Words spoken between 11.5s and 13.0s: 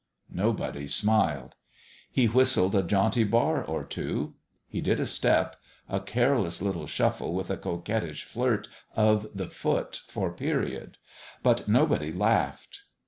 nobody laughed.